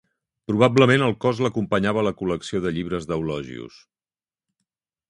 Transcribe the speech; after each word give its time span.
Probablement 0.51 1.03
al 1.07 1.13
cos 1.25 1.41
l'acompanyava 1.47 2.07
la 2.09 2.15
col·lecció 2.23 2.63
de 2.65 2.73
llibres 2.79 3.07
d'Eulogius. 3.13 3.79